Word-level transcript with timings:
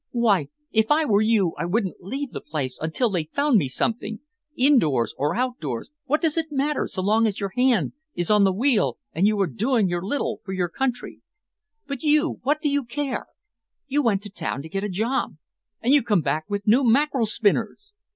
Why, 0.13 0.47
if 0.71 0.89
I 0.89 1.05
were 1.05 1.21
you, 1.21 1.53
I 1.59 1.65
wouldn't 1.65 2.01
leave 2.01 2.31
the 2.31 2.41
place 2.41 2.79
until 2.81 3.11
they'd 3.11 3.29
found 3.33 3.57
me 3.59 3.67
something 3.69 4.19
indoors 4.57 5.13
or 5.15 5.35
outdoors, 5.35 5.91
what 6.05 6.23
does 6.23 6.37
it 6.37 6.51
matter 6.51 6.87
so 6.87 7.03
long 7.03 7.27
as 7.27 7.39
your 7.39 7.51
hand 7.55 7.93
is 8.15 8.31
on 8.31 8.43
the 8.43 8.51
wheel 8.51 8.97
and 9.13 9.27
you 9.27 9.39
are 9.41 9.45
doing 9.45 9.87
your 9.89 10.01
little 10.01 10.41
for 10.43 10.53
your 10.53 10.69
country? 10.69 11.21
But 11.85 12.01
you 12.01 12.39
what 12.41 12.61
do 12.63 12.69
you 12.69 12.83
care? 12.83 13.27
You 13.85 14.01
went 14.01 14.23
to 14.23 14.31
town 14.31 14.63
to 14.63 14.69
get 14.69 14.83
a 14.83 14.89
job 14.89 15.35
and 15.83 15.93
you 15.93 16.01
come 16.01 16.21
back 16.21 16.45
with 16.49 16.65
new 16.65 16.83
mackerel 16.83 17.27
spinners! 17.27 17.93